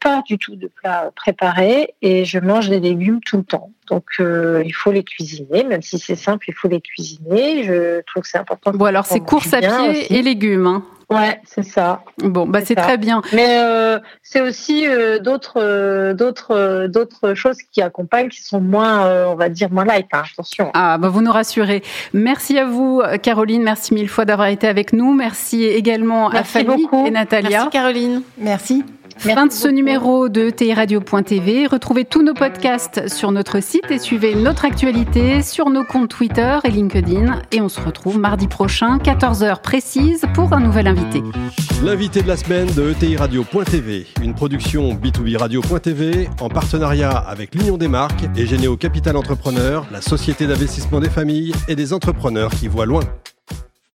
pas 0.00 0.22
du 0.26 0.38
tout 0.38 0.56
de 0.56 0.68
plats 0.68 1.10
préparés 1.16 1.94
et 2.02 2.24
je 2.24 2.38
mange 2.38 2.68
des 2.68 2.80
légumes 2.80 3.20
tout 3.24 3.38
le 3.38 3.44
temps. 3.44 3.70
Donc, 3.90 4.04
euh, 4.20 4.62
il 4.64 4.72
faut 4.72 4.92
les 4.92 5.02
cuisiner, 5.02 5.64
même 5.64 5.82
si 5.82 5.98
c'est 5.98 6.14
simple, 6.14 6.46
il 6.48 6.54
faut 6.54 6.68
les 6.68 6.80
cuisiner. 6.80 7.64
Je 7.64 8.00
trouve 8.02 8.22
que 8.22 8.28
c'est 8.28 8.38
important. 8.38 8.70
Bon, 8.70 8.84
alors 8.84 9.04
c'est 9.04 9.20
course 9.20 9.52
à 9.52 9.60
pied 9.60 10.16
et 10.16 10.22
légumes. 10.22 10.66
Hein. 10.66 10.84
Ouais, 11.10 11.40
c'est 11.44 11.64
ça. 11.64 12.04
Bon, 12.18 12.46
bah 12.46 12.60
c'est 12.64 12.76
très 12.76 12.96
bien. 12.96 13.20
Mais 13.32 13.58
euh, 13.58 13.69
c'est 14.22 14.40
aussi 14.40 14.86
euh, 14.86 15.18
d'autres, 15.18 15.60
euh, 15.60 16.14
d'autres, 16.14 16.86
d'autres 16.86 17.34
choses 17.34 17.58
qui 17.72 17.82
accompagnent, 17.82 18.28
qui 18.28 18.42
sont 18.42 18.60
moins, 18.60 19.26
on 19.26 19.34
va 19.34 19.48
dire, 19.48 19.70
moins 19.70 19.84
light. 19.84 20.06
Hein, 20.12 20.22
attention. 20.32 20.70
Ah, 20.74 20.98
bah 20.98 21.08
vous 21.08 21.22
nous 21.22 21.32
rassurez. 21.32 21.82
Merci 22.12 22.58
à 22.58 22.64
vous, 22.64 23.02
Caroline. 23.22 23.62
Merci 23.62 23.94
mille 23.94 24.08
fois 24.08 24.24
d'avoir 24.24 24.48
été 24.48 24.66
avec 24.68 24.92
nous. 24.92 25.14
Merci 25.14 25.64
également 25.64 26.28
à 26.28 26.44
Fanny 26.44 26.86
et 27.06 27.10
Natalia. 27.10 27.50
Merci 27.50 27.70
Caroline. 27.70 28.22
Merci. 28.38 28.84
Fin 29.20 29.46
de 29.46 29.52
ce 29.52 29.68
numéro 29.68 30.30
de 30.30 30.48
TIRadio.tv. 30.48 31.66
Retrouvez 31.66 32.06
tous 32.06 32.22
nos 32.22 32.32
podcasts 32.32 33.06
sur 33.06 33.32
notre 33.32 33.62
site 33.62 33.90
et 33.90 33.98
suivez 33.98 34.34
notre 34.34 34.64
actualité 34.64 35.42
sur 35.42 35.68
nos 35.68 35.84
comptes 35.84 36.08
Twitter 36.08 36.58
et 36.64 36.70
LinkedIn. 36.70 37.42
Et 37.52 37.60
on 37.60 37.68
se 37.68 37.82
retrouve 37.82 38.18
mardi 38.18 38.48
prochain, 38.48 38.96
14h 38.96 39.60
précise, 39.60 40.24
pour 40.32 40.54
un 40.54 40.60
nouvel 40.60 40.86
invité. 40.86 41.22
L'invité 41.84 42.22
de 42.22 42.28
la 42.28 42.38
semaine 42.38 42.68
de 42.72 42.92
ETIRadio.tv, 42.92 44.06
une 44.22 44.34
production 44.34 44.94
B2B 44.94 45.36
Radio.tv 45.36 46.30
en 46.40 46.48
partenariat 46.48 47.10
avec 47.10 47.54
l'Union 47.54 47.76
des 47.76 47.88
marques 47.88 48.24
et 48.36 48.46
Généo 48.46 48.78
Capital 48.78 49.18
Entrepreneur, 49.18 49.86
la 49.92 50.00
société 50.00 50.46
d'investissement 50.46 50.98
des 50.98 51.10
familles 51.10 51.52
et 51.68 51.76
des 51.76 51.92
entrepreneurs 51.92 52.52
qui 52.52 52.68
voient 52.68 52.86
loin. 52.86 53.02